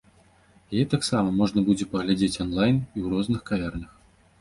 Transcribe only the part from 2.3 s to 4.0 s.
онлайн і ў розных кавярнях.